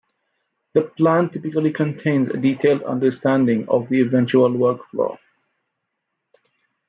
The 0.73 0.81
plan 0.81 1.29
typically 1.29 1.71
contains 1.71 2.27
a 2.29 2.35
detailed 2.37 2.81
understanding 2.81 3.69
of 3.69 3.87
the 3.89 4.01
eventual 4.01 4.49
workflow. 4.49 5.19